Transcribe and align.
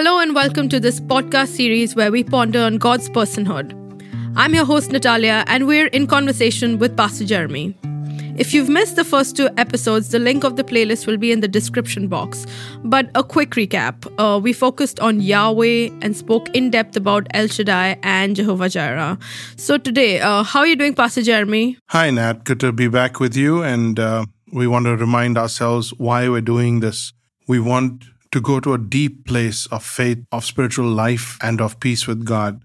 Hello 0.00 0.18
and 0.18 0.34
welcome 0.34 0.66
to 0.70 0.80
this 0.80 0.98
podcast 0.98 1.48
series 1.48 1.94
where 1.94 2.10
we 2.10 2.24
ponder 2.24 2.60
on 2.60 2.78
God's 2.78 3.10
personhood. 3.10 3.74
I'm 4.34 4.54
your 4.54 4.64
host, 4.64 4.92
Natalia, 4.92 5.44
and 5.46 5.66
we're 5.66 5.88
in 5.88 6.06
conversation 6.06 6.78
with 6.78 6.96
Pastor 6.96 7.26
Jeremy. 7.26 7.76
If 8.38 8.54
you've 8.54 8.70
missed 8.70 8.96
the 8.96 9.04
first 9.04 9.36
two 9.36 9.50
episodes, 9.58 10.08
the 10.08 10.18
link 10.18 10.42
of 10.42 10.56
the 10.56 10.64
playlist 10.64 11.06
will 11.06 11.18
be 11.18 11.32
in 11.32 11.40
the 11.40 11.48
description 11.48 12.08
box. 12.08 12.46
But 12.82 13.10
a 13.14 13.22
quick 13.22 13.50
recap 13.50 14.10
uh, 14.16 14.38
we 14.38 14.54
focused 14.54 15.00
on 15.00 15.20
Yahweh 15.20 15.90
and 16.00 16.16
spoke 16.16 16.48
in 16.54 16.70
depth 16.70 16.96
about 16.96 17.26
El 17.34 17.48
Shaddai 17.48 17.98
and 18.02 18.34
Jehovah 18.34 18.70
Jireh. 18.70 19.18
So, 19.56 19.76
today, 19.76 20.20
uh, 20.20 20.44
how 20.44 20.60
are 20.60 20.66
you 20.66 20.76
doing, 20.76 20.94
Pastor 20.94 21.20
Jeremy? 21.20 21.76
Hi, 21.90 22.08
Nat. 22.08 22.44
Good 22.44 22.60
to 22.60 22.72
be 22.72 22.88
back 22.88 23.20
with 23.20 23.36
you. 23.36 23.62
And 23.62 24.00
uh, 24.00 24.24
we 24.50 24.66
want 24.66 24.86
to 24.86 24.96
remind 24.96 25.36
ourselves 25.36 25.90
why 25.98 26.26
we're 26.30 26.40
doing 26.40 26.80
this. 26.80 27.12
We 27.46 27.60
want 27.60 28.06
to 28.32 28.40
go 28.40 28.60
to 28.60 28.74
a 28.74 28.78
deep 28.78 29.26
place 29.26 29.66
of 29.66 29.84
faith, 29.84 30.24
of 30.30 30.44
spiritual 30.44 30.88
life, 30.88 31.36
and 31.42 31.60
of 31.60 31.80
peace 31.80 32.06
with 32.06 32.24
God 32.24 32.62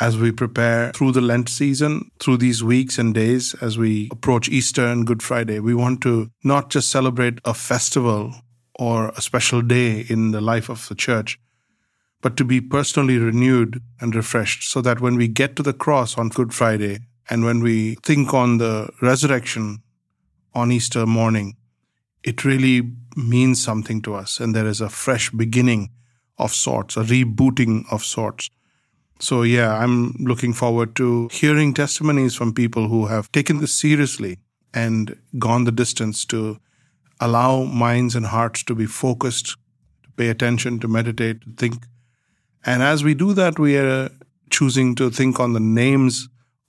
as 0.00 0.18
we 0.18 0.32
prepare 0.32 0.90
through 0.92 1.12
the 1.12 1.20
Lent 1.20 1.48
season, 1.48 2.10
through 2.18 2.36
these 2.38 2.64
weeks 2.64 2.98
and 2.98 3.14
days 3.14 3.54
as 3.60 3.78
we 3.78 4.08
approach 4.10 4.48
Easter 4.48 4.84
and 4.84 5.06
Good 5.06 5.22
Friday. 5.22 5.60
We 5.60 5.74
want 5.74 6.00
to 6.02 6.30
not 6.42 6.70
just 6.70 6.90
celebrate 6.90 7.38
a 7.44 7.54
festival 7.54 8.34
or 8.74 9.10
a 9.10 9.20
special 9.20 9.62
day 9.62 10.04
in 10.08 10.32
the 10.32 10.40
life 10.40 10.68
of 10.68 10.88
the 10.88 10.96
church, 10.96 11.38
but 12.20 12.36
to 12.36 12.44
be 12.44 12.60
personally 12.60 13.18
renewed 13.18 13.80
and 14.00 14.14
refreshed 14.14 14.68
so 14.68 14.80
that 14.80 15.00
when 15.00 15.16
we 15.16 15.28
get 15.28 15.54
to 15.56 15.62
the 15.62 15.72
cross 15.72 16.18
on 16.18 16.28
Good 16.28 16.52
Friday 16.52 17.00
and 17.30 17.44
when 17.44 17.60
we 17.60 17.94
think 18.02 18.34
on 18.34 18.58
the 18.58 18.90
resurrection 19.00 19.82
on 20.54 20.72
Easter 20.72 21.06
morning, 21.06 21.56
it 22.24 22.44
really 22.44 22.80
means 23.16 23.62
something 23.62 24.02
to 24.02 24.14
us 24.14 24.40
and 24.40 24.54
there 24.54 24.66
is 24.66 24.80
a 24.80 24.88
fresh 24.88 25.30
beginning 25.30 25.90
of 26.38 26.52
sorts, 26.52 26.96
a 26.96 27.02
rebooting 27.02 27.84
of 27.90 28.04
sorts. 28.04 28.50
So, 29.20 29.42
yeah, 29.42 29.76
I'm 29.78 30.14
looking 30.18 30.52
forward 30.52 30.96
to 30.96 31.28
hearing 31.32 31.72
testimonies 31.72 32.34
from 32.34 32.52
people 32.52 32.88
who 32.88 33.06
have 33.06 33.30
taken 33.32 33.60
this 33.60 33.72
seriously 33.72 34.38
and 34.72 35.16
gone 35.38 35.64
the 35.64 35.72
distance 35.72 36.24
to 36.26 36.58
allow 37.20 37.64
minds 37.64 38.16
and 38.16 38.26
hearts 38.26 38.64
to 38.64 38.74
be 38.74 38.86
focused, 38.86 39.56
to 40.02 40.10
pay 40.16 40.28
attention, 40.28 40.80
to 40.80 40.88
meditate, 40.88 41.42
to 41.42 41.50
think. 41.56 41.86
And 42.66 42.82
as 42.82 43.04
we 43.04 43.14
do 43.14 43.32
that, 43.34 43.58
we 43.58 43.76
are 43.76 44.10
choosing 44.50 44.94
to 44.96 45.10
think 45.10 45.38
on 45.38 45.52
the 45.52 45.60
names 45.60 46.28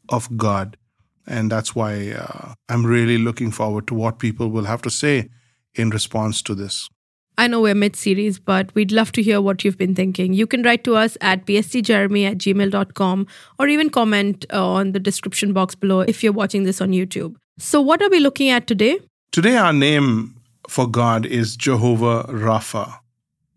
of 0.09 0.37
God. 0.37 0.77
And 1.25 1.51
that's 1.51 1.75
why 1.75 2.11
uh, 2.11 2.53
I'm 2.69 2.85
really 2.85 3.17
looking 3.17 3.51
forward 3.51 3.87
to 3.87 3.95
what 3.95 4.19
people 4.19 4.49
will 4.49 4.65
have 4.65 4.83
to 4.83 4.91
say 4.91 5.29
in 5.75 5.89
response 5.89 6.41
to 6.43 6.55
this. 6.55 6.89
I 7.37 7.47
know 7.47 7.59
we're 7.59 7.75
mid 7.75 7.95
series, 7.95 8.39
but 8.39 8.73
we'd 8.75 8.93
love 8.93 9.11
to 9.13 9.21
hear 9.21 9.41
what 9.41 9.65
you've 9.65 9.77
been 9.77 9.93
thinking. 9.93 10.33
You 10.33 10.47
can 10.47 10.63
write 10.63 10.85
to 10.85 10.95
us 10.95 11.17
at 11.19 11.45
pstjeremy 11.45 12.29
at 12.29 12.37
gmail.com 12.37 13.27
or 13.59 13.67
even 13.67 13.89
comment 13.89 14.45
uh, 14.53 14.65
on 14.65 14.93
the 14.93 14.99
description 14.99 15.51
box 15.51 15.75
below 15.75 15.99
if 16.01 16.23
you're 16.23 16.31
watching 16.31 16.63
this 16.63 16.79
on 16.79 16.91
YouTube. 16.91 17.35
So, 17.57 17.81
what 17.81 18.01
are 18.01 18.09
we 18.09 18.19
looking 18.19 18.49
at 18.49 18.67
today? 18.67 18.99
Today, 19.31 19.57
our 19.57 19.73
name 19.73 20.35
for 20.69 20.87
God 20.87 21.25
is 21.25 21.57
Jehovah 21.57 22.23
Rapha. 22.23 22.99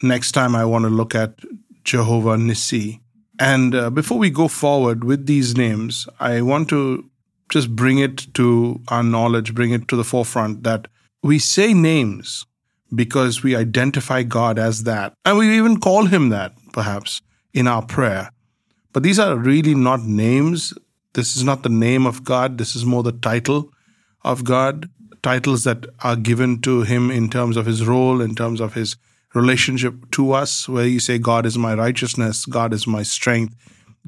Next 0.02 0.32
time, 0.32 0.56
I 0.56 0.64
want 0.64 0.84
to 0.84 0.90
look 0.90 1.14
at 1.14 1.38
Jehovah 1.84 2.36
Nissi. 2.36 3.00
And 3.38 3.74
uh, 3.74 3.90
before 3.90 4.18
we 4.18 4.30
go 4.30 4.48
forward 4.48 5.04
with 5.04 5.26
these 5.26 5.56
names, 5.56 6.08
I 6.18 6.42
want 6.42 6.68
to 6.70 7.08
just 7.50 7.74
bring 7.74 7.98
it 7.98 8.32
to 8.34 8.80
our 8.88 9.02
knowledge, 9.02 9.54
bring 9.54 9.70
it 9.70 9.86
to 9.88 9.96
the 9.96 10.04
forefront 10.04 10.64
that 10.64 10.88
we 11.22 11.38
say 11.38 11.74
names 11.74 12.46
because 12.94 13.42
we 13.42 13.56
identify 13.56 14.22
God 14.22 14.58
as 14.58 14.84
that. 14.84 15.12
And 15.24 15.38
we 15.38 15.56
even 15.56 15.80
call 15.80 16.06
him 16.06 16.30
that, 16.30 16.52
perhaps, 16.72 17.20
in 17.52 17.66
our 17.66 17.84
prayer. 17.84 18.30
But 18.92 19.02
these 19.02 19.18
are 19.18 19.36
really 19.36 19.74
not 19.74 20.02
names. 20.02 20.72
This 21.12 21.36
is 21.36 21.44
not 21.44 21.62
the 21.62 21.68
name 21.68 22.06
of 22.06 22.24
God. 22.24 22.58
This 22.58 22.74
is 22.74 22.84
more 22.84 23.02
the 23.02 23.12
title 23.12 23.70
of 24.24 24.44
God, 24.44 24.88
titles 25.22 25.64
that 25.64 25.86
are 26.02 26.16
given 26.16 26.60
to 26.62 26.82
him 26.82 27.10
in 27.10 27.28
terms 27.28 27.56
of 27.56 27.66
his 27.66 27.86
role, 27.86 28.20
in 28.20 28.34
terms 28.34 28.60
of 28.60 28.74
his 28.74 28.96
relationship 29.34 30.10
to 30.12 30.32
us, 30.32 30.68
where 30.68 30.86
you 30.86 31.00
say, 31.00 31.18
God 31.18 31.44
is 31.44 31.58
my 31.58 31.74
righteousness, 31.74 32.46
God 32.46 32.72
is 32.72 32.86
my 32.86 33.02
strength, 33.02 33.54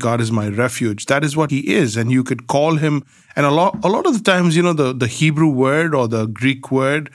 God 0.00 0.20
is 0.20 0.32
my 0.32 0.48
refuge. 0.48 1.06
That 1.06 1.22
is 1.24 1.36
what 1.36 1.50
he 1.50 1.60
is. 1.72 1.96
And 1.96 2.10
you 2.10 2.24
could 2.24 2.46
call 2.46 2.76
him, 2.76 3.04
and 3.36 3.46
a 3.46 3.50
lot, 3.50 3.78
a 3.84 3.88
lot 3.88 4.06
of 4.06 4.14
the 4.14 4.24
times, 4.32 4.56
you 4.56 4.62
know, 4.62 4.72
the, 4.72 4.92
the 4.92 5.06
Hebrew 5.06 5.48
word 5.48 5.94
or 5.94 6.08
the 6.08 6.26
Greek 6.26 6.70
word 6.72 7.10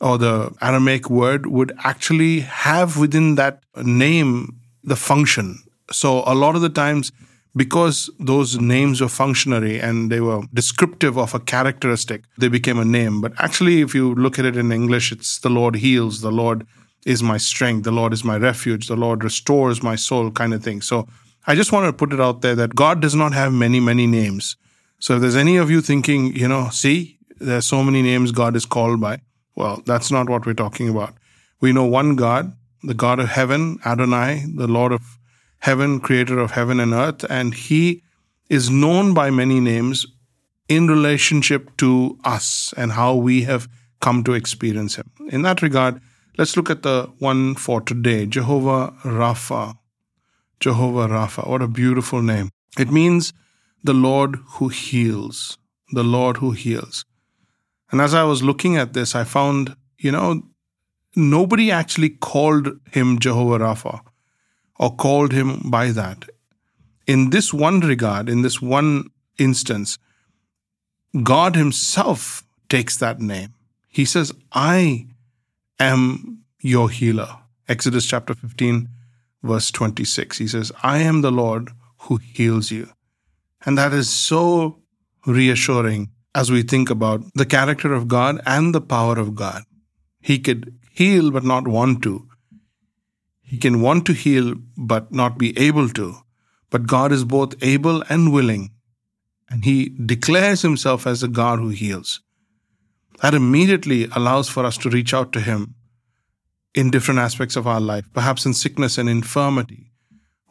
or 0.00 0.16
the 0.16 0.54
Aramaic 0.62 1.10
word 1.10 1.46
would 1.46 1.72
actually 1.84 2.40
have 2.40 2.96
within 2.96 3.34
that 3.34 3.62
name 3.76 4.56
the 4.84 4.96
function. 4.96 5.58
So 5.90 6.22
a 6.26 6.34
lot 6.34 6.54
of 6.54 6.62
the 6.62 6.68
times, 6.68 7.12
because 7.56 8.08
those 8.20 8.58
names 8.60 9.00
were 9.00 9.08
functionary 9.08 9.80
and 9.80 10.12
they 10.12 10.20
were 10.20 10.42
descriptive 10.54 11.18
of 11.18 11.34
a 11.34 11.40
characteristic, 11.40 12.24
they 12.38 12.48
became 12.48 12.78
a 12.78 12.84
name. 12.84 13.20
But 13.20 13.32
actually, 13.38 13.80
if 13.80 13.94
you 13.94 14.14
look 14.14 14.38
at 14.38 14.44
it 14.44 14.56
in 14.56 14.70
English, 14.70 15.10
it's 15.10 15.38
the 15.40 15.50
Lord 15.50 15.76
heals, 15.76 16.20
the 16.20 16.30
Lord 16.30 16.66
is 17.06 17.22
my 17.22 17.38
strength, 17.38 17.84
the 17.84 17.90
Lord 17.90 18.12
is 18.12 18.22
my 18.22 18.36
refuge, 18.36 18.86
the 18.86 18.96
Lord 18.96 19.24
restores 19.24 19.82
my 19.82 19.96
soul, 19.96 20.30
kind 20.30 20.54
of 20.54 20.62
thing. 20.62 20.80
So 20.82 21.08
I 21.46 21.54
just 21.54 21.72
want 21.72 21.86
to 21.86 21.92
put 21.92 22.12
it 22.12 22.20
out 22.20 22.42
there 22.42 22.54
that 22.56 22.74
God 22.74 23.00
does 23.00 23.14
not 23.14 23.32
have 23.32 23.52
many, 23.52 23.80
many 23.80 24.06
names. 24.06 24.56
So 24.98 25.14
if 25.14 25.20
there's 25.20 25.36
any 25.36 25.56
of 25.56 25.70
you 25.70 25.80
thinking, 25.80 26.34
you 26.34 26.48
know, 26.48 26.68
see, 26.70 27.18
there's 27.38 27.66
so 27.66 27.82
many 27.82 28.02
names 28.02 28.32
God 28.32 28.56
is 28.56 28.66
called 28.66 29.00
by, 29.00 29.20
well, 29.54 29.82
that's 29.86 30.10
not 30.10 30.28
what 30.28 30.44
we're 30.44 30.54
talking 30.54 30.88
about. 30.88 31.14
We 31.60 31.72
know 31.72 31.84
one 31.84 32.16
God, 32.16 32.54
the 32.82 32.94
God 32.94 33.18
of 33.18 33.28
heaven, 33.28 33.78
Adonai, 33.84 34.44
the 34.54 34.66
Lord 34.66 34.92
of 34.92 35.18
heaven, 35.60 36.00
creator 36.00 36.38
of 36.38 36.52
heaven 36.52 36.80
and 36.80 36.92
earth, 36.92 37.24
and 37.30 37.54
he 37.54 38.02
is 38.48 38.70
known 38.70 39.14
by 39.14 39.30
many 39.30 39.60
names 39.60 40.06
in 40.68 40.86
relationship 40.86 41.76
to 41.78 42.18
us 42.24 42.74
and 42.76 42.92
how 42.92 43.14
we 43.14 43.42
have 43.42 43.68
come 44.00 44.22
to 44.24 44.34
experience 44.34 44.96
him. 44.96 45.10
In 45.30 45.42
that 45.42 45.62
regard, 45.62 46.00
let's 46.36 46.56
look 46.56 46.70
at 46.70 46.82
the 46.82 47.10
one 47.18 47.54
for 47.54 47.80
today, 47.80 48.26
Jehovah 48.26 48.94
Rapha. 49.02 49.76
Jehovah 50.60 51.08
Rapha. 51.08 51.46
What 51.48 51.62
a 51.62 51.68
beautiful 51.68 52.22
name. 52.22 52.50
It 52.78 52.90
means 52.90 53.32
the 53.82 53.94
Lord 53.94 54.36
who 54.52 54.68
heals. 54.68 55.58
The 55.92 56.02
Lord 56.02 56.38
who 56.38 56.50
heals. 56.52 57.04
And 57.90 58.00
as 58.00 58.12
I 58.12 58.24
was 58.24 58.42
looking 58.42 58.76
at 58.76 58.92
this, 58.92 59.14
I 59.14 59.24
found, 59.24 59.74
you 59.98 60.12
know, 60.12 60.42
nobody 61.16 61.70
actually 61.70 62.10
called 62.10 62.68
him 62.90 63.18
Jehovah 63.18 63.58
Rapha 63.64 64.00
or 64.78 64.94
called 64.94 65.32
him 65.32 65.62
by 65.64 65.90
that. 65.92 66.28
In 67.06 67.30
this 67.30 67.54
one 67.54 67.80
regard, 67.80 68.28
in 68.28 68.42
this 68.42 68.60
one 68.60 69.10
instance, 69.38 69.98
God 71.22 71.56
Himself 71.56 72.44
takes 72.68 72.96
that 72.98 73.20
name. 73.20 73.54
He 73.88 74.04
says, 74.04 74.32
I 74.52 75.06
am 75.80 76.44
your 76.60 76.90
healer. 76.90 77.38
Exodus 77.68 78.06
chapter 78.06 78.34
15, 78.34 78.88
verse 79.42 79.70
26. 79.70 80.38
He 80.38 80.48
says, 80.48 80.72
I 80.82 80.98
am 80.98 81.20
the 81.20 81.30
Lord 81.30 81.70
who 82.02 82.16
heals 82.16 82.70
you. 82.70 82.90
And 83.64 83.76
that 83.76 83.92
is 83.92 84.08
so 84.08 84.80
reassuring 85.26 86.10
as 86.34 86.50
we 86.50 86.62
think 86.62 86.90
about 86.90 87.22
the 87.34 87.46
character 87.46 87.92
of 87.92 88.08
God 88.08 88.40
and 88.46 88.74
the 88.74 88.80
power 88.80 89.18
of 89.18 89.34
God. 89.34 89.62
He 90.20 90.38
could 90.38 90.74
heal 90.92 91.30
but 91.30 91.44
not 91.44 91.66
want 91.66 92.02
to. 92.02 92.28
He 93.42 93.56
can 93.56 93.80
want 93.80 94.04
to 94.06 94.12
heal 94.12 94.54
but 94.76 95.12
not 95.12 95.38
be 95.38 95.58
able 95.58 95.88
to. 95.90 96.16
But 96.70 96.86
God 96.86 97.12
is 97.12 97.24
both 97.24 97.62
able 97.62 98.02
and 98.10 98.32
willing. 98.32 98.72
And 99.48 99.64
He 99.64 99.88
declares 99.88 100.62
Himself 100.62 101.06
as 101.06 101.22
the 101.22 101.28
God 101.28 101.58
who 101.58 101.70
heals. 101.70 102.20
That 103.22 103.34
immediately 103.34 104.04
allows 104.14 104.48
for 104.48 104.64
us 104.64 104.76
to 104.78 104.90
reach 104.90 105.14
out 105.14 105.32
to 105.32 105.40
Him 105.40 105.74
in 106.78 106.90
different 106.90 107.18
aspects 107.18 107.56
of 107.56 107.66
our 107.66 107.80
life, 107.80 108.08
perhaps 108.14 108.46
in 108.46 108.54
sickness 108.54 108.98
and 108.98 109.08
infirmity, 109.08 109.90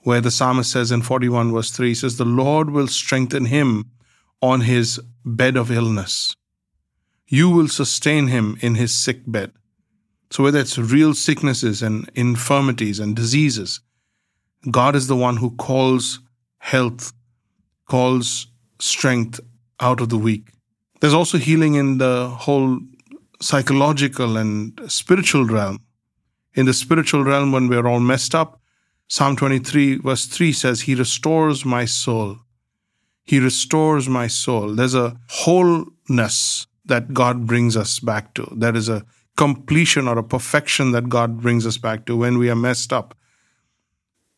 where 0.03 0.19
the 0.19 0.29
psalmist 0.29 0.69
says 0.69 0.91
in 0.91 1.01
41 1.01 1.53
verse 1.53 1.71
3 1.71 1.93
says, 1.93 2.17
The 2.17 2.25
Lord 2.25 2.69
will 2.69 2.87
strengthen 2.87 3.45
him 3.45 3.91
on 4.41 4.59
his 4.61 4.99
bed 5.23 5.55
of 5.55 5.71
illness. 5.71 6.35
You 7.27 7.49
will 7.49 7.69
sustain 7.69 8.27
him 8.27 8.57
in 8.59 8.75
his 8.75 8.93
sick 8.93 9.21
bed. 9.25 9.53
So, 10.29 10.43
whether 10.43 10.59
it's 10.59 10.77
real 10.77 11.13
sicknesses 11.13 11.81
and 11.81 12.11
infirmities 12.13 12.99
and 12.99 13.15
diseases, 13.15 13.79
God 14.69 14.97
is 14.97 15.07
the 15.07 15.15
one 15.15 15.37
who 15.37 15.51
calls 15.51 16.19
health, 16.57 17.13
calls 17.87 18.47
strength 18.79 19.39
out 19.79 20.01
of 20.01 20.09
the 20.09 20.17
weak. 20.17 20.49
There's 20.99 21.13
also 21.13 21.37
healing 21.37 21.75
in 21.75 21.99
the 21.99 22.27
whole 22.27 22.81
psychological 23.39 24.35
and 24.35 24.77
spiritual 24.91 25.45
realm. 25.45 25.86
In 26.57 26.65
the 26.65 26.73
spiritual 26.73 27.23
realm, 27.23 27.51
when 27.51 27.67
we're 27.67 27.87
all 27.87 27.99
messed 27.99 28.33
up, 28.33 28.59
Psalm 29.07 29.35
23, 29.35 29.99
verse 29.99 30.25
3 30.25 30.51
says, 30.51 30.81
He 30.81 30.95
restores 30.95 31.63
my 31.63 31.85
soul. 31.85 32.39
He 33.23 33.39
restores 33.39 34.09
my 34.09 34.25
soul. 34.27 34.73
There's 34.73 34.95
a 34.95 35.17
wholeness 35.29 36.65
that 36.83 37.13
God 37.13 37.45
brings 37.45 37.77
us 37.77 37.99
back 37.99 38.33
to. 38.33 38.51
There 38.55 38.75
is 38.75 38.89
a 38.89 39.05
completion 39.35 40.07
or 40.07 40.17
a 40.17 40.23
perfection 40.23 40.93
that 40.93 41.09
God 41.09 41.41
brings 41.41 41.67
us 41.67 41.77
back 41.77 42.07
to 42.07 42.17
when 42.17 42.39
we 42.39 42.49
are 42.49 42.55
messed 42.55 42.91
up. 42.91 43.13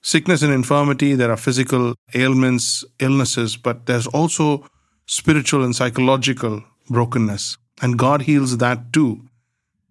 sickness 0.01 0.41
and 0.41 0.53
infirmity, 0.53 1.13
there 1.15 1.31
are 1.31 1.37
physical 1.37 1.93
ailments, 2.13 2.85
illnesses, 2.99 3.57
but 3.57 3.85
there's 3.85 4.07
also 4.07 4.65
spiritual 5.05 5.63
and 5.63 5.75
psychological 5.75 6.63
brokenness. 6.89 7.57
And 7.81 7.97
God 7.97 8.23
heals 8.23 8.57
that 8.57 8.91
too. 8.93 9.28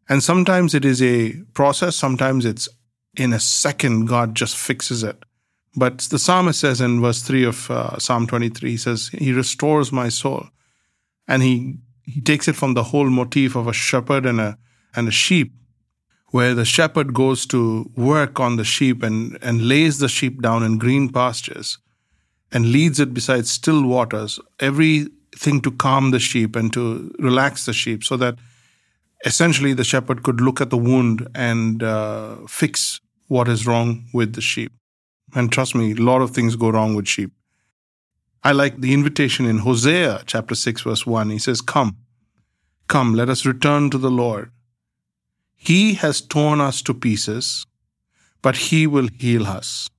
And 0.08 0.22
sometimes 0.22 0.75
it 0.75 0.84
is 0.84 1.02
a 1.02 1.34
process, 1.55 1.96
sometimes 1.96 2.44
it's 2.44 2.69
in 3.16 3.32
a 3.32 3.40
second, 3.40 4.06
God 4.06 4.34
just 4.34 4.56
fixes 4.56 5.02
it. 5.02 5.22
But 5.76 5.99
the 5.99 6.19
psalmist 6.19 6.60
says 6.60 6.81
in 6.81 7.00
verse 7.00 7.22
3 7.22 7.44
of 7.44 7.70
uh, 7.70 7.99
Psalm 7.99 8.26
23, 8.26 8.70
he 8.70 8.76
says, 8.76 9.08
He 9.08 9.32
restores 9.32 9.93
my 9.93 10.08
soul. 10.08 10.49
And 11.26 11.43
he, 11.43 11.78
he 12.02 12.20
takes 12.20 12.49
it 12.49 12.56
from 12.56 12.75
the 12.75 12.84
whole 12.84 13.10
motif 13.10 13.55
of 13.55 13.66
a 13.66 13.72
shepherd 13.72 14.25
and 14.25 14.40
a, 14.40 14.58
and 14.96 15.08
a 15.08 15.12
sheep, 15.12 15.52
where 16.28 16.54
the 16.54 16.64
shepherd 16.64 17.12
goes 17.12 17.44
to 17.46 17.90
work 17.96 18.40
on 18.40 18.56
the 18.56 18.64
sheep 18.64 19.02
and, 19.02 19.38
and 19.43 19.69
lays 19.69 19.99
the 19.99 20.08
sheep 20.08 20.40
down 20.40 20.62
in 20.62 20.78
green 20.78 21.11
pastures 21.11 21.78
and 22.50 22.72
leads 22.72 22.99
it 22.99 23.12
beside 23.12 23.46
still 23.46 23.82
waters, 23.82 24.40
everything 24.58 25.61
to 25.61 25.70
calm 25.70 26.11
the 26.11 26.19
sheep 26.19 26.56
and 26.56 26.72
to 26.72 27.14
relax 27.19 27.66
the 27.66 27.72
sheep, 27.72 28.02
so 28.02 28.16
that 28.16 28.37
essentially 29.24 29.72
the 29.72 29.84
shepherd 29.84 30.22
could 30.22 30.40
look 30.40 30.60
at 30.60 30.70
the 30.70 30.76
wound 30.76 31.28
and 31.34 31.82
uh, 31.82 32.36
fix 32.46 33.00
what 33.26 33.48
is 33.48 33.66
wrong 33.66 34.06
with 34.12 34.34
the 34.34 34.40
sheep. 34.40 34.72
And 35.34 35.52
trust 35.52 35.74
me, 35.74 35.92
a 35.92 35.96
lot 35.96 36.22
of 36.22 36.30
things 36.30 36.56
go 36.56 36.70
wrong 36.70 36.94
with 36.94 37.06
sheep. 37.06 37.32
I 38.42 38.52
like 38.52 38.80
the 38.80 38.94
invitation 38.94 39.46
in 39.46 39.58
Hosea 39.58 40.22
chapter 40.26 40.54
6, 40.54 40.82
verse 40.82 41.06
1. 41.06 41.30
He 41.30 41.38
says, 41.38 41.60
Come, 41.60 41.96
come, 42.86 43.14
let 43.14 43.28
us 43.28 43.44
return 43.44 43.90
to 43.90 43.98
the 43.98 44.10
Lord. 44.10 44.50
He 45.56 45.94
has 45.94 46.20
torn 46.20 46.60
us 46.60 46.80
to 46.82 46.94
pieces, 46.94 47.66
but 48.40 48.56
He 48.56 48.86
will 48.86 49.08
heal 49.18 49.46
us. 49.46 49.90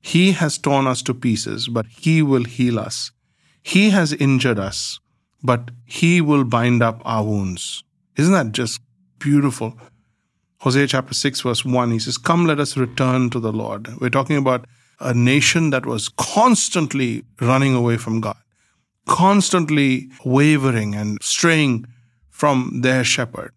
He 0.00 0.32
has 0.32 0.58
torn 0.58 0.86
us 0.86 1.02
to 1.02 1.14
pieces, 1.14 1.68
but 1.68 1.86
He 1.86 2.22
will 2.22 2.44
heal 2.44 2.78
us. 2.78 3.12
He 3.62 3.90
has 3.90 4.12
injured 4.12 4.58
us, 4.58 4.98
but 5.42 5.70
He 5.84 6.20
will 6.20 6.44
bind 6.44 6.82
up 6.82 7.02
our 7.04 7.24
wounds. 7.24 7.84
Isn't 8.16 8.32
that 8.32 8.52
just 8.52 8.80
beautiful? 9.18 9.78
Hosea 10.60 10.86
chapter 10.86 11.14
6, 11.14 11.40
verse 11.40 11.64
1, 11.64 11.90
he 11.90 11.98
says, 11.98 12.16
Come, 12.16 12.46
let 12.46 12.60
us 12.60 12.76
return 12.76 13.28
to 13.30 13.40
the 13.40 13.52
Lord. 13.52 13.88
We're 14.00 14.10
talking 14.10 14.36
about 14.36 14.66
a 15.00 15.12
nation 15.12 15.70
that 15.70 15.84
was 15.84 16.08
constantly 16.08 17.24
running 17.40 17.74
away 17.74 17.96
from 17.96 18.20
God, 18.20 18.36
constantly 19.06 20.08
wavering 20.24 20.94
and 20.94 21.18
straying 21.20 21.86
from 22.30 22.80
their 22.82 23.04
shepherd. 23.04 23.52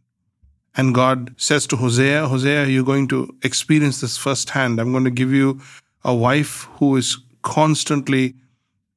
And 0.75 0.93
God 0.93 1.33
says 1.37 1.65
to 1.67 1.75
Hosea, 1.77 2.27
Hosea, 2.27 2.65
you're 2.65 2.83
going 2.83 3.07
to 3.09 3.35
experience 3.43 4.01
this 4.01 4.17
firsthand. 4.17 4.79
I'm 4.79 4.91
going 4.91 5.05
to 5.05 5.11
give 5.11 5.31
you 5.31 5.61
a 6.03 6.13
wife 6.13 6.67
who 6.77 6.95
is 6.95 7.17
constantly 7.41 8.35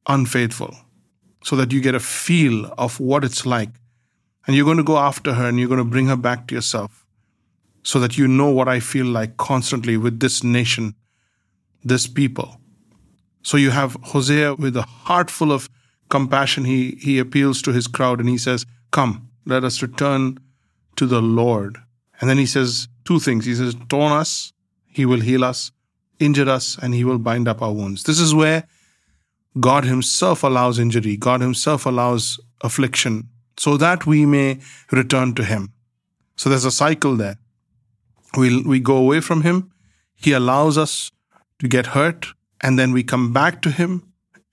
unfaithful 0.07 0.75
so 1.45 1.57
that 1.57 1.73
you 1.73 1.81
get 1.81 1.95
a 1.95 2.01
feel 2.01 2.67
of 2.77 3.01
what 3.01 3.25
it's 3.25 3.47
like. 3.47 3.71
And 4.47 4.57
you're 4.57 4.65
going 4.65 4.77
to 4.79 4.83
go 4.83 4.99
after 4.99 5.35
her 5.35 5.49
and 5.49 5.59
you're 5.59 5.69
going 5.69 5.79
to 5.79 5.85
bring 5.85 6.07
her 6.07 6.17
back 6.17 6.47
to 6.49 6.55
yourself 6.55 7.07
so 7.83 7.99
that 8.01 8.19
you 8.19 8.27
know 8.29 8.51
what 8.51 8.69
I 8.69 8.81
feel 8.81 9.07
like 9.07 9.37
constantly 9.37 9.97
with 9.97 10.21
this 10.21 10.43
nation, 10.43 10.95
this 11.85 12.07
people. 12.07 12.61
So 13.43 13.57
you 13.57 13.71
have 13.71 13.97
Hosea 14.03 14.55
with 14.55 14.77
a 14.77 14.83
heart 14.83 15.31
full 15.31 15.53
of 15.53 15.69
compassion. 16.09 16.65
He, 16.65 16.99
he 17.01 17.19
appeals 17.19 17.63
to 17.63 17.73
his 17.73 17.87
crowd 17.87 18.21
and 18.21 18.29
he 18.29 18.39
says, 18.39 18.67
Come, 18.91 19.31
let 19.47 19.65
us 19.65 19.83
return 19.83 20.39
to 20.97 21.07
the 21.07 21.23
Lord. 21.23 21.79
And 22.21 22.29
then 22.29 22.39
he 22.39 22.47
says 22.47 22.89
two 23.05 23.19
things. 23.19 23.47
He 23.47 23.55
says, 23.55 23.75
Torn 23.89 24.13
us, 24.13 24.53
he 24.87 25.07
will 25.07 25.21
heal 25.21 25.45
us, 25.45 25.73
injure 26.19 26.51
us, 26.51 26.77
and 26.81 26.95
he 26.95 27.05
will 27.05 27.19
bind 27.19 27.49
up 27.49 27.63
our 27.63 27.73
wounds. 27.73 28.05
This 28.05 28.21
is 28.21 28.35
where 28.35 28.67
God 29.59 29.85
himself 29.85 30.43
allows 30.43 30.79
injury, 30.79 31.17
God 31.17 31.41
himself 31.41 31.87
allows 31.87 32.39
affliction, 32.61 33.29
so 33.61 33.77
that 33.77 34.07
we 34.07 34.25
may 34.25 34.59
return 34.91 35.35
to 35.35 35.45
him. 35.45 35.73
So 36.35 36.49
there's 36.49 36.65
a 36.65 36.77
cycle 36.85 37.17
there. 37.17 37.37
We 38.37 38.63
we 38.63 38.81
go 38.81 38.97
away 38.97 39.21
from 39.21 39.43
him. 39.43 39.59
He 40.27 40.33
allows 40.33 40.79
us 40.85 40.95
to 41.59 41.69
get 41.75 41.93
hurt 41.97 42.29
and 42.63 42.79
then 42.79 42.93
we 42.93 43.03
come 43.13 43.33
back 43.35 43.61
to 43.63 43.71
him 43.81 43.91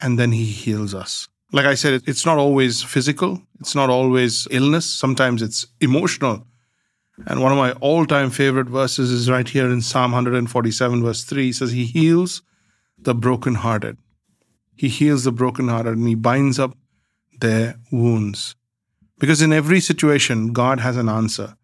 and 0.02 0.20
then 0.20 0.34
he 0.40 0.46
heals 0.64 0.94
us. 1.04 1.14
Like 1.54 1.70
i 1.74 1.76
said 1.76 2.02
it's 2.14 2.26
not 2.26 2.38
always 2.46 2.84
physical. 2.96 3.42
It's 3.62 3.76
not 3.76 3.90
always 3.90 4.34
illness. 4.60 4.86
Sometimes 5.04 5.42
it's 5.42 5.66
emotional. 5.80 6.46
And 7.26 7.42
one 7.42 7.54
of 7.54 7.58
my 7.58 7.72
all-time 7.90 8.30
favorite 8.42 8.70
verses 8.82 9.10
is 9.10 9.32
right 9.36 9.48
here 9.56 9.72
in 9.78 9.82
psalm 9.82 10.12
147 10.12 11.02
verse 11.08 11.24
3 11.24 11.46
he 11.46 11.54
says 11.54 11.72
he 11.72 11.86
heals 11.86 12.42
the 13.08 13.16
brokenhearted. 13.16 13.98
He 14.76 14.90
heals 15.00 15.24
the 15.24 15.36
brokenhearted 15.42 15.98
and 15.98 16.08
he 16.08 16.16
binds 16.30 16.60
up 16.60 16.78
their 17.40 17.76
wounds 17.92 18.56
because 19.20 19.42
in 19.42 19.54
every 19.54 19.80
situation 19.80 20.54
god 20.54 20.80
has 20.80 20.98
an 20.98 21.10
answer 21.10 21.56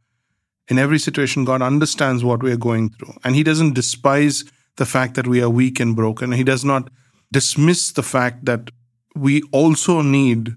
in 0.69 0.79
every 0.79 0.99
situation, 0.99 1.45
God 1.45 1.61
understands 1.61 2.23
what 2.23 2.41
we 2.41 2.51
are 2.51 2.57
going 2.57 2.89
through. 2.89 3.13
And 3.23 3.35
He 3.35 3.43
doesn't 3.43 3.73
despise 3.73 4.43
the 4.77 4.85
fact 4.85 5.15
that 5.15 5.27
we 5.27 5.41
are 5.41 5.49
weak 5.49 5.79
and 5.79 5.95
broken. 5.95 6.31
He 6.31 6.43
does 6.43 6.63
not 6.63 6.89
dismiss 7.31 7.91
the 7.91 8.03
fact 8.03 8.45
that 8.45 8.71
we 9.15 9.43
also 9.51 10.01
need 10.01 10.55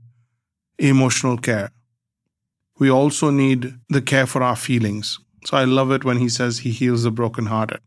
emotional 0.78 1.36
care. 1.36 1.70
We 2.78 2.90
also 2.90 3.30
need 3.30 3.74
the 3.88 4.02
care 4.02 4.26
for 4.26 4.42
our 4.42 4.56
feelings. 4.56 5.18
So 5.44 5.56
I 5.56 5.64
love 5.64 5.90
it 5.90 6.04
when 6.04 6.18
He 6.18 6.28
says 6.28 6.58
He 6.58 6.70
heals 6.70 7.02
the 7.02 7.10
brokenhearted, 7.10 7.80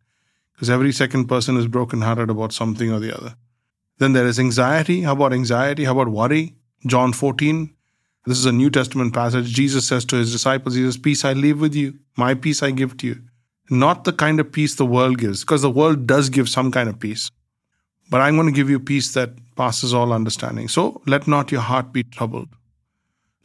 because 0.53 0.69
every 0.69 0.91
second 0.91 1.27
person 1.27 1.57
is 1.57 1.67
brokenhearted 1.67 2.29
about 2.29 2.53
something 2.53 2.91
or 2.91 2.99
the 2.99 3.15
other. 3.15 3.35
Then 3.97 4.13
there 4.13 4.27
is 4.27 4.39
anxiety. 4.39 5.01
How 5.01 5.13
about 5.13 5.33
anxiety? 5.33 5.85
How 5.85 5.91
about 5.91 6.09
worry? 6.09 6.55
John 6.85 7.11
14, 7.11 7.73
this 8.29 8.37
is 8.37 8.45
a 8.45 8.51
New 8.51 8.69
Testament 8.69 9.11
passage. 9.11 9.47
Jesus 9.47 9.87
says 9.87 10.05
to 10.05 10.15
his 10.15 10.31
disciples, 10.31 10.75
He 10.75 10.83
says, 10.83 10.97
Peace 10.97 11.25
I 11.25 11.33
leave 11.33 11.59
with 11.59 11.73
you, 11.73 11.97
my 12.15 12.35
peace 12.35 12.61
I 12.61 12.69
give 12.69 12.95
to 12.97 13.07
you. 13.07 13.21
Not 13.71 14.03
the 14.03 14.13
kind 14.13 14.39
of 14.39 14.51
peace 14.51 14.75
the 14.75 14.85
world 14.85 15.17
gives, 15.17 15.41
because 15.41 15.63
the 15.63 15.71
world 15.71 16.05
does 16.05 16.29
give 16.29 16.47
some 16.47 16.71
kind 16.71 16.89
of 16.89 16.99
peace. 16.99 17.31
But 18.11 18.21
I'm 18.21 18.35
going 18.35 18.45
to 18.45 18.53
give 18.53 18.69
you 18.69 18.79
peace 18.79 19.15
that 19.15 19.31
passes 19.55 19.95
all 19.95 20.13
understanding. 20.13 20.67
So 20.67 21.01
let 21.07 21.27
not 21.27 21.51
your 21.51 21.61
heart 21.61 21.91
be 21.91 22.03
troubled. 22.03 22.49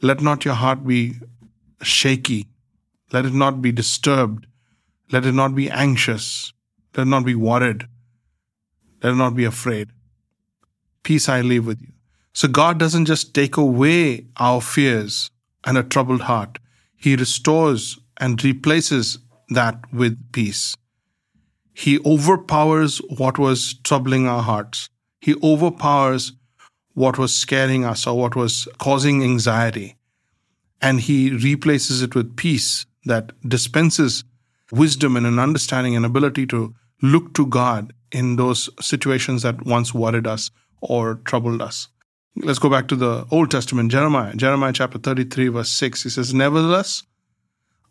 Let 0.03 0.21
not 0.21 0.45
your 0.45 0.53
heart 0.53 0.85
be 0.85 1.15
shaky. 1.81 2.45
Let 3.11 3.25
it 3.25 3.33
not 3.33 3.63
be 3.63 3.71
disturbed. 3.71 4.45
Let 5.11 5.25
it 5.25 5.33
not 5.33 5.55
be 5.55 5.67
anxious. 5.67 6.53
Let 6.95 7.07
it 7.07 7.09
not 7.09 7.25
be 7.25 7.33
worried. 7.33 7.87
Let 9.01 9.13
it 9.13 9.17
not 9.17 9.35
be 9.35 9.45
afraid. 9.45 9.89
Peace 11.01 11.27
I 11.27 11.41
leave 11.41 11.65
with 11.65 11.81
you. 11.81 11.94
So 12.35 12.49
God 12.49 12.77
doesn't 12.77 13.05
just 13.05 13.33
take 13.33 13.55
away 13.55 14.27
our 14.35 14.59
fears 14.59 15.31
and 15.63 15.77
a 15.77 15.83
troubled 15.83 16.23
heart, 16.23 16.59
He 16.97 17.15
restores 17.15 17.97
and 18.17 18.43
replaces 18.43 19.19
that 19.49 19.79
with 19.93 20.31
peace. 20.33 20.75
He 21.73 21.99
overpowers 22.05 22.97
what 23.17 23.39
was 23.39 23.75
troubling 23.83 24.27
our 24.27 24.41
hearts. 24.41 24.89
He 25.21 25.35
overpowers 25.41 26.33
what 26.93 27.17
was 27.17 27.33
scaring 27.33 27.85
us 27.85 28.05
or 28.05 28.17
what 28.17 28.35
was 28.35 28.67
causing 28.79 29.23
anxiety. 29.23 29.95
And 30.81 31.01
he 31.01 31.31
replaces 31.31 32.01
it 32.01 32.15
with 32.15 32.35
peace 32.35 32.85
that 33.05 33.31
dispenses 33.47 34.23
wisdom 34.71 35.15
and 35.15 35.25
an 35.25 35.39
understanding 35.39 35.95
and 35.95 36.05
ability 36.05 36.47
to 36.47 36.75
look 37.01 37.33
to 37.35 37.45
God 37.45 37.93
in 38.11 38.35
those 38.35 38.69
situations 38.79 39.41
that 39.43 39.65
once 39.65 39.93
worried 39.93 40.27
us 40.27 40.51
or 40.81 41.15
troubled 41.25 41.61
us. 41.61 41.89
Let's 42.37 42.59
go 42.59 42.69
back 42.69 42.89
to 42.89 42.97
the 42.97 43.25
Old 43.31 43.49
Testament, 43.49 43.91
Jeremiah. 43.91 44.35
Jeremiah 44.35 44.73
chapter 44.73 44.99
33, 44.99 45.47
verse 45.47 45.69
6. 45.69 46.03
He 46.03 46.09
says, 46.09 46.33
Nevertheless, 46.33 47.03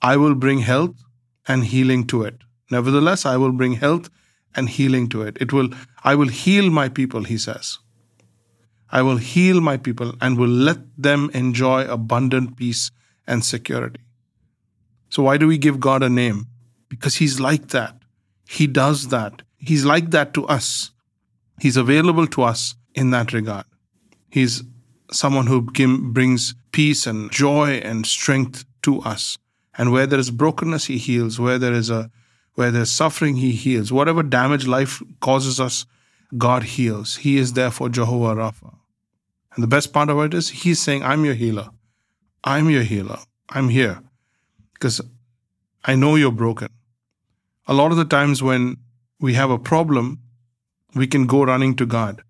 I 0.02 0.18
will 0.18 0.34
bring 0.34 0.58
health 0.58 0.96
and 1.48 1.64
healing 1.64 2.06
to 2.08 2.24
it. 2.24 2.36
Nevertheless, 2.70 3.24
I 3.24 3.38
will 3.38 3.52
bring 3.52 3.74
health 3.74 4.10
and 4.54 4.68
healing 4.68 5.08
to 5.08 5.22
it. 5.22 5.38
It 5.40 5.52
will, 5.52 5.70
I 6.02 6.14
will 6.14 6.28
heal 6.28 6.70
my 6.70 6.90
people, 6.90 7.24
he 7.24 7.38
says. 7.38 7.78
I 8.90 9.02
will 9.02 9.16
heal 9.16 9.60
my 9.60 9.76
people 9.76 10.12
and 10.20 10.38
will 10.38 10.46
let 10.46 10.78
them 10.96 11.30
enjoy 11.32 11.86
abundant 11.86 12.56
peace 12.56 12.90
and 13.26 13.44
security. 13.44 14.00
So, 15.08 15.22
why 15.22 15.36
do 15.36 15.46
we 15.46 15.58
give 15.58 15.80
God 15.80 16.02
a 16.02 16.08
name? 16.08 16.46
Because 16.88 17.16
He's 17.16 17.40
like 17.40 17.68
that. 17.68 17.96
He 18.46 18.66
does 18.66 19.08
that. 19.08 19.42
He's 19.56 19.84
like 19.84 20.10
that 20.10 20.34
to 20.34 20.46
us. 20.46 20.90
He's 21.60 21.76
available 21.76 22.26
to 22.28 22.42
us 22.42 22.74
in 22.94 23.10
that 23.10 23.32
regard. 23.32 23.64
He's 24.34 24.64
someone 25.12 25.46
who 25.46 25.60
brings 25.62 26.56
peace 26.72 27.06
and 27.06 27.30
joy 27.30 27.74
and 27.84 28.04
strength 28.04 28.64
to 28.82 29.00
us. 29.02 29.38
And 29.78 29.92
where 29.92 30.08
there 30.08 30.18
is 30.18 30.32
brokenness, 30.32 30.86
he 30.86 30.98
heals. 30.98 31.38
Where 31.38 31.56
there 31.56 31.72
is 31.72 31.88
a 31.88 32.10
where 32.56 32.72
there's 32.72 32.90
suffering, 32.90 33.36
he 33.36 33.52
heals. 33.52 33.92
Whatever 33.92 34.24
damage 34.24 34.66
life 34.66 35.00
causes 35.20 35.60
us, 35.60 35.86
God 36.36 36.64
heals. 36.64 37.14
He 37.18 37.36
is 37.36 37.52
therefore 37.52 37.90
Jehovah 37.90 38.34
Rapha. 38.34 38.74
And 39.54 39.62
the 39.62 39.68
best 39.68 39.92
part 39.92 40.10
of 40.10 40.18
it 40.18 40.34
is 40.34 40.48
he's 40.48 40.80
saying, 40.80 41.04
I'm 41.04 41.24
your 41.24 41.34
healer. 41.34 41.68
I'm 42.42 42.68
your 42.68 42.82
healer. 42.82 43.20
I'm 43.50 43.68
here. 43.68 44.00
Because 44.72 45.00
I 45.84 45.94
know 45.94 46.16
you're 46.16 46.32
broken. 46.32 46.70
A 47.68 47.74
lot 47.74 47.92
of 47.92 47.98
the 47.98 48.04
times 48.04 48.42
when 48.42 48.78
we 49.20 49.34
have 49.34 49.50
a 49.50 49.60
problem, 49.60 50.18
we 50.92 51.06
can 51.06 51.28
go 51.28 51.44
running 51.44 51.76
to 51.76 51.86
God. 51.86 52.24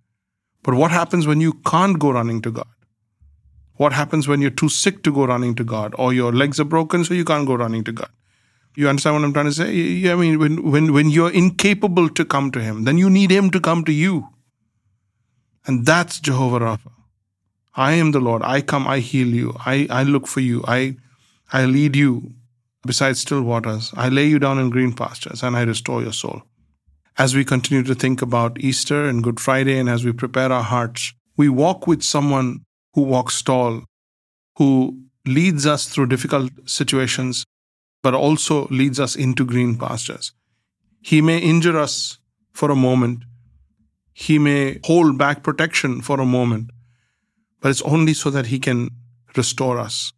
But 0.65 0.75
what 0.75 0.91
happens 0.91 1.27
when 1.27 1.41
you 1.41 1.53
can't 1.67 1.99
go 1.99 2.11
running 2.11 2.43
to 2.43 2.51
God? 2.51 2.67
What 3.77 3.93
happens 3.93 4.27
when 4.27 4.41
you're 4.41 4.51
too 4.51 4.69
sick 4.69 5.03
to 5.05 5.13
go 5.13 5.27
running 5.27 5.55
to 5.57 5.65
God 5.65 5.95
or 5.99 6.13
your 6.13 6.33
legs 6.33 6.59
are 6.59 6.65
broken 6.65 7.05
so 7.05 7.15
you 7.15 7.25
can't 7.25 7.47
go 7.47 7.55
running 7.55 7.85
to 7.85 7.93
God? 7.93 8.09
You 8.77 8.89
understand 8.89 9.17
what 9.17 9.25
I'm 9.25 9.33
trying 9.33 9.47
to 9.47 9.53
say? 9.53 9.73
Yeah, 9.73 10.15
I 10.15 10.17
mean, 10.17 10.39
when, 10.39 10.71
when, 10.71 10.93
when 10.93 11.11
you're 11.11 11.31
incapable 11.31 12.09
to 12.09 12.25
come 12.25 12.51
to 12.53 12.61
Him, 12.61 12.85
then 12.85 12.99
you 12.99 13.11
need 13.11 13.31
Him 13.31 13.51
to 13.51 13.61
come 13.61 13.85
to 13.85 13.93
you. 13.93 14.29
And 15.67 15.87
that's 15.87 16.19
Jehovah 16.19 16.61
Rapha. 16.61 16.91
I 17.77 17.93
am 17.93 18.13
the 18.13 18.21
Lord. 18.21 18.43
I 18.43 18.61
come, 18.63 18.87
I 18.87 19.01
heal 19.01 19.29
you. 19.29 19.55
I, 19.67 19.87
I 19.91 20.03
look 20.03 20.27
for 20.27 20.41
you. 20.41 20.65
I, 20.67 20.97
I 21.53 21.67
lead 21.67 21.95
you 21.95 22.33
beside 22.87 23.17
still 23.17 23.43
waters. 23.43 23.93
I 23.97 24.09
lay 24.09 24.27
you 24.27 24.39
down 24.39 24.59
in 24.59 24.71
green 24.71 24.93
pastures 24.93 25.43
and 25.43 25.57
I 25.57 25.63
restore 25.63 26.03
your 26.03 26.13
soul. 26.13 26.43
As 27.17 27.33
we 27.33 27.45
continue 27.45 27.85
to 27.85 27.95
think 27.95 28.23
about 28.23 28.59
Easter 28.59 29.05
and 29.05 29.23
Good 29.23 29.39
Friday 29.39 29.79
and 29.79 29.89
as 29.89 30.05
we 30.05 30.11
prepare 30.11 30.51
our 30.53 30.65
hearts, 30.65 31.13
we 31.37 31.49
walk 31.49 31.87
with 31.87 32.03
someone 32.03 32.65
who 32.95 33.03
walks 33.03 33.41
tall, 33.41 33.85
who 34.57 34.99
leads 35.25 35.65
us 35.65 35.87
through 35.87 36.07
difficult 36.07 36.51
situations, 36.67 37.45
but 38.03 38.15
also 38.15 38.67
leads 38.67 38.99
us 38.99 39.15
into 39.15 39.45
green 39.45 39.77
pastures. 39.77 40.33
He 41.03 41.21
may 41.21 41.39
injure 41.39 41.79
us 41.79 42.19
for 42.53 42.73
a 42.73 42.77
moment. 42.77 43.23
He 44.13 44.41
may 44.41 44.81
hold 44.83 45.17
back 45.17 45.45
protection 45.45 46.01
for 46.01 46.21
a 46.21 46.27
moment, 46.27 46.71
but 47.61 47.69
it's 47.69 47.83
only 47.83 48.15
so 48.15 48.29
that 48.31 48.47
He 48.47 48.59
can 48.59 48.91
restore 49.37 49.79
us 49.79 50.13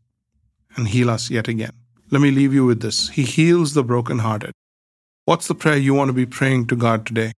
and 0.77 0.89
heal 0.89 1.11
us 1.11 1.31
yet 1.31 1.47
again. 1.47 1.73
Let 2.11 2.23
me 2.23 2.31
leave 2.31 2.55
you 2.55 2.65
with 2.65 2.81
this. 2.81 3.11
He 3.11 3.25
heals 3.25 3.75
the 3.75 3.85
brokenhearted. 3.85 4.53
What's 5.27 5.49
the 5.49 5.57
prayer 5.57 5.77
you 5.77 5.93
want 5.93 6.09
to 6.09 6.13
be 6.13 6.25
praying 6.25 6.69
to 6.69 6.77
God 6.77 7.05
today? 7.05 7.33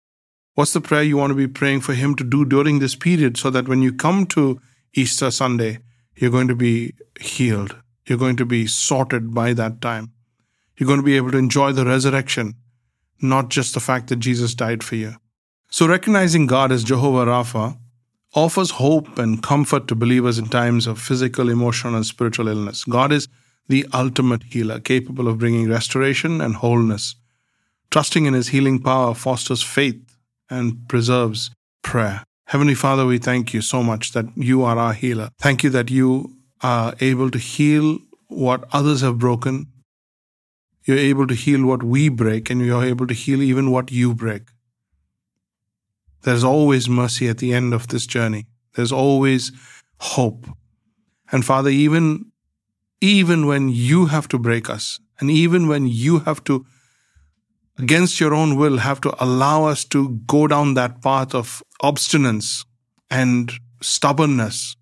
What's 0.55 0.73
the 0.73 0.81
prayer 0.81 1.03
you 1.03 1.15
want 1.15 1.31
to 1.31 1.35
be 1.35 1.47
praying 1.47 1.79
for 1.79 1.93
Him 1.93 2.15
to 2.15 2.23
do 2.25 2.43
during 2.43 2.79
this 2.79 2.95
period 2.95 3.37
so 3.37 3.49
that 3.49 3.69
when 3.69 3.81
you 3.81 3.93
come 3.93 4.25
to 4.25 4.59
Easter 4.93 5.31
Sunday, 5.31 5.79
you're 6.17 6.29
going 6.29 6.49
to 6.49 6.55
be 6.55 6.95
healed. 7.17 7.77
You're 8.05 8.17
going 8.17 8.35
to 8.35 8.45
be 8.45 8.67
sorted 8.67 9.33
by 9.33 9.53
that 9.53 9.79
time. 9.79 10.11
You're 10.75 10.87
going 10.87 10.99
to 10.99 11.05
be 11.05 11.15
able 11.15 11.31
to 11.31 11.37
enjoy 11.37 11.71
the 11.71 11.85
resurrection, 11.85 12.55
not 13.21 13.47
just 13.47 13.73
the 13.73 13.79
fact 13.79 14.09
that 14.09 14.17
Jesus 14.17 14.53
died 14.53 14.83
for 14.83 14.95
you. 14.95 15.13
So, 15.69 15.87
recognizing 15.87 16.45
God 16.45 16.73
as 16.73 16.83
Jehovah 16.83 17.31
Rapha 17.31 17.77
offers 18.33 18.71
hope 18.71 19.17
and 19.17 19.41
comfort 19.41 19.87
to 19.87 19.95
believers 19.95 20.37
in 20.37 20.47
times 20.47 20.87
of 20.87 20.99
physical, 20.99 21.47
emotional, 21.47 21.95
and 21.95 22.05
spiritual 22.05 22.49
illness. 22.49 22.83
God 22.83 23.13
is 23.13 23.29
the 23.69 23.87
ultimate 23.93 24.43
healer, 24.43 24.81
capable 24.81 25.29
of 25.29 25.37
bringing 25.37 25.69
restoration 25.69 26.41
and 26.41 26.55
wholeness. 26.55 27.15
Trusting 27.89 28.25
in 28.25 28.33
His 28.33 28.49
healing 28.49 28.81
power 28.81 29.13
fosters 29.13 29.63
faith 29.63 30.17
and 30.49 30.87
preserves 30.87 31.51
prayer. 31.83 32.23
Heavenly 32.47 32.75
Father, 32.75 33.05
we 33.05 33.17
thank 33.17 33.53
you 33.53 33.61
so 33.61 33.83
much 33.83 34.13
that 34.13 34.25
you 34.35 34.63
are 34.63 34.77
our 34.77 34.93
healer. 34.93 35.29
Thank 35.39 35.63
you 35.63 35.69
that 35.71 35.89
you 35.89 36.33
are 36.61 36.93
able 37.01 37.29
to 37.31 37.37
heal 37.37 37.99
what 38.27 38.63
others 38.71 39.01
have 39.01 39.17
broken. 39.17 39.67
You're 40.85 40.97
able 40.97 41.27
to 41.27 41.33
heal 41.33 41.65
what 41.65 41.83
we 41.83 42.07
break, 42.07 42.49
and 42.49 42.65
you're 42.65 42.83
able 42.83 43.07
to 43.07 43.13
heal 43.13 43.41
even 43.41 43.71
what 43.71 43.91
you 43.91 44.13
break. 44.13 44.43
There's 46.23 46.43
always 46.43 46.87
mercy 46.87 47.27
at 47.27 47.39
the 47.39 47.53
end 47.53 47.73
of 47.73 47.89
this 47.89 48.05
journey. 48.05 48.47
There's 48.75 48.91
always 48.91 49.51
hope. 49.99 50.47
And 51.31 51.43
Father, 51.43 51.69
even, 51.69 52.31
even 53.01 53.45
when 53.45 53.69
you 53.69 54.05
have 54.05 54.27
to 54.29 54.39
break 54.39 54.69
us, 54.69 54.99
and 55.19 55.29
even 55.29 55.67
when 55.67 55.87
you 55.87 56.19
have 56.19 56.43
to 56.45 56.65
against 57.77 58.19
your 58.19 58.33
own 58.33 58.55
will, 58.55 58.77
have 58.77 59.01
to 59.01 59.23
allow 59.23 59.65
us 59.65 59.85
to 59.85 60.19
go 60.27 60.47
down 60.47 60.73
that 60.73 61.01
path 61.01 61.35
of 61.35 61.63
obstinance 61.81 62.65
and 63.09 63.51
stubbornness. 63.81 64.75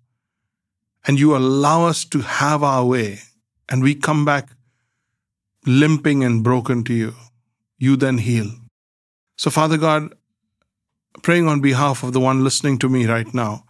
And 1.06 1.20
you 1.20 1.36
allow 1.36 1.86
us 1.86 2.04
to 2.06 2.20
have 2.20 2.62
our 2.62 2.84
way, 2.84 3.20
and 3.68 3.82
we 3.82 3.94
come 3.94 4.24
back 4.24 4.50
limping 5.64 6.24
and 6.24 6.42
broken 6.42 6.82
to 6.84 6.94
you. 6.94 7.14
You 7.78 7.96
then 7.96 8.18
heal. 8.18 8.50
So, 9.36 9.50
Father 9.50 9.76
God, 9.76 10.14
praying 11.22 11.46
on 11.46 11.60
behalf 11.60 12.02
of 12.02 12.12
the 12.12 12.20
one 12.20 12.42
listening 12.42 12.78
to 12.78 12.88
me 12.88 13.06
right 13.06 13.32
now, 13.32 13.64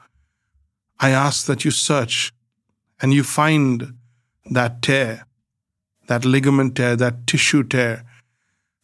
I 0.98 1.10
ask 1.10 1.46
that 1.46 1.64
you 1.64 1.70
search 1.70 2.32
and 3.02 3.12
you 3.12 3.22
find 3.22 3.94
that 4.50 4.80
tear, 4.80 5.26
that 6.06 6.24
ligament 6.24 6.76
tear, 6.76 6.96
that 6.96 7.26
tissue 7.26 7.64
tear 7.64 8.05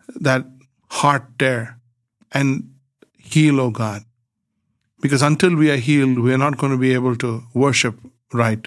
that 0.09 0.47
heart 0.89 1.25
there 1.39 1.79
and 2.33 2.75
heal, 3.19 3.61
oh 3.61 3.71
God. 3.71 4.03
Because 5.01 5.23
until 5.23 5.57
we 5.57 5.71
are 5.71 5.77
healed, 5.77 6.19
we 6.19 6.33
are 6.33 6.39
not 6.39 6.59
going 6.59 6.73
to 6.73 6.79
be 6.79 6.95
able 6.95 7.17
to 7.17 7.43
worship 7.55 7.99
right. 8.33 8.67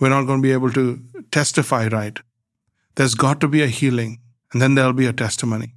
We're 0.00 0.08
not 0.08 0.26
going 0.26 0.40
to 0.40 0.42
be 0.42 0.52
able 0.52 0.72
to 0.72 1.00
testify 1.30 1.88
right. 1.88 2.18
There's 2.96 3.14
got 3.14 3.40
to 3.40 3.48
be 3.48 3.62
a 3.62 3.68
healing, 3.68 4.20
and 4.52 4.60
then 4.60 4.74
there'll 4.74 4.92
be 4.92 5.06
a 5.06 5.12
testimony. 5.12 5.74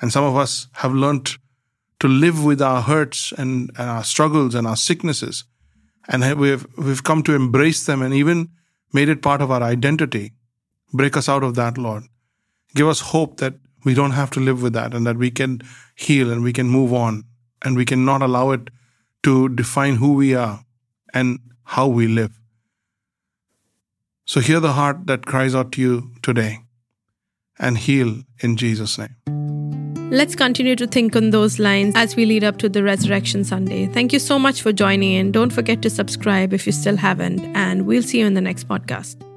And 0.00 0.12
some 0.12 0.24
of 0.24 0.36
us 0.36 0.68
have 0.74 0.94
learned 0.94 1.36
to 2.00 2.08
live 2.08 2.44
with 2.44 2.62
our 2.62 2.82
hurts 2.82 3.32
and, 3.32 3.70
and 3.76 3.90
our 3.90 4.04
struggles 4.04 4.54
and 4.54 4.66
our 4.66 4.76
sicknesses. 4.76 5.44
And 6.08 6.38
we've, 6.38 6.66
we've 6.78 7.04
come 7.04 7.22
to 7.24 7.34
embrace 7.34 7.84
them 7.84 8.02
and 8.02 8.14
even 8.14 8.48
made 8.92 9.08
it 9.08 9.22
part 9.22 9.42
of 9.42 9.50
our 9.50 9.62
identity. 9.62 10.32
Break 10.92 11.16
us 11.16 11.28
out 11.28 11.44
of 11.44 11.54
that, 11.56 11.78
Lord. 11.78 12.04
Give 12.74 12.88
us 12.88 13.00
hope 13.00 13.38
that 13.38 13.54
we 13.84 13.94
don't 13.94 14.12
have 14.12 14.30
to 14.32 14.40
live 14.40 14.62
with 14.62 14.72
that 14.74 14.94
and 14.94 15.06
that 15.06 15.16
we 15.16 15.30
can 15.30 15.62
heal 15.94 16.30
and 16.30 16.42
we 16.42 16.52
can 16.52 16.68
move 16.68 16.92
on 16.92 17.24
and 17.62 17.76
we 17.76 17.84
can 17.84 18.04
not 18.04 18.22
allow 18.22 18.50
it 18.50 18.70
to 19.22 19.48
define 19.48 19.96
who 19.96 20.14
we 20.14 20.34
are 20.34 20.64
and 21.12 21.38
how 21.64 21.86
we 21.86 22.06
live. 22.06 22.38
So 24.24 24.40
hear 24.40 24.60
the 24.60 24.72
heart 24.72 25.06
that 25.06 25.26
cries 25.26 25.54
out 25.54 25.72
to 25.72 25.80
you 25.80 26.10
today 26.22 26.60
and 27.58 27.76
heal 27.76 28.22
in 28.40 28.56
Jesus' 28.56 28.96
name. 28.98 29.16
Let's 30.12 30.34
continue 30.34 30.74
to 30.74 30.88
think 30.88 31.14
on 31.14 31.30
those 31.30 31.60
lines 31.60 31.94
as 31.94 32.16
we 32.16 32.26
lead 32.26 32.42
up 32.42 32.58
to 32.58 32.68
the 32.68 32.82
Resurrection 32.82 33.44
Sunday. 33.44 33.86
Thank 33.86 34.12
you 34.12 34.18
so 34.18 34.40
much 34.40 34.60
for 34.60 34.72
joining 34.72 35.12
in. 35.12 35.30
Don't 35.30 35.52
forget 35.52 35.82
to 35.82 35.90
subscribe 35.90 36.52
if 36.52 36.66
you 36.66 36.72
still 36.72 36.96
haven't, 36.96 37.40
and 37.54 37.86
we'll 37.86 38.02
see 38.02 38.18
you 38.18 38.26
in 38.26 38.34
the 38.34 38.40
next 38.40 38.66
podcast. 38.66 39.29